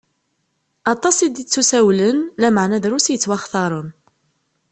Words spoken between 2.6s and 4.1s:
drus i yettwaxtaṛen.